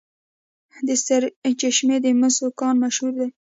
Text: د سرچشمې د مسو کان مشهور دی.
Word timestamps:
د 0.87 0.89
سرچشمې 1.05 1.97
د 2.01 2.07
مسو 2.19 2.47
کان 2.59 2.75
مشهور 2.83 3.13
دی. 3.19 3.29